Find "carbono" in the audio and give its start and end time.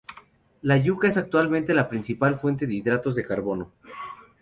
3.23-3.71